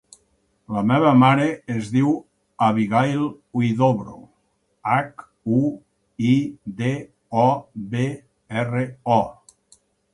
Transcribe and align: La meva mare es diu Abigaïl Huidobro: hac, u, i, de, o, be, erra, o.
La 0.75 0.81
meva 0.91 1.09
mare 1.23 1.43
es 1.73 1.91
diu 1.97 2.13
Abigaïl 2.69 3.27
Huidobro: 3.59 4.17
hac, 4.95 5.25
u, 5.61 5.63
i, 6.35 6.35
de, 6.83 6.99
o, 7.47 7.49
be, 7.97 8.07
erra, 8.65 8.87
o. 9.17 9.25